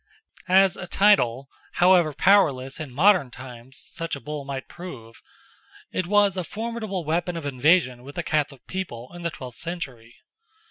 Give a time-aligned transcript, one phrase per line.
[0.47, 5.21] As a title, however powerless in modern times such a Bull might prove,
[5.91, 10.15] it was a formidable weapon of invasion with a Catholic people, in the twelfth century.